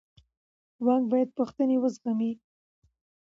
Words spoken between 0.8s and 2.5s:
واک باید پوښتنې وزغمي